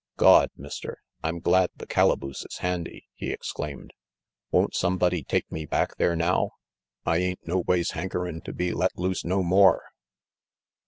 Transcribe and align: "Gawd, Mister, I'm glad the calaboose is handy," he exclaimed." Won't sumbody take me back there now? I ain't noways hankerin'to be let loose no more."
"Gawd, 0.17 0.49
Mister, 0.57 0.97
I'm 1.23 1.39
glad 1.39 1.69
the 1.75 1.85
calaboose 1.85 2.43
is 2.43 2.57
handy," 2.61 3.05
he 3.13 3.29
exclaimed." 3.29 3.93
Won't 4.51 4.73
sumbody 4.73 5.21
take 5.23 5.51
me 5.51 5.67
back 5.67 5.97
there 5.97 6.15
now? 6.15 6.53
I 7.05 7.17
ain't 7.17 7.45
noways 7.47 7.91
hankerin'to 7.91 8.51
be 8.51 8.73
let 8.73 8.97
loose 8.97 9.23
no 9.23 9.43
more." 9.43 9.83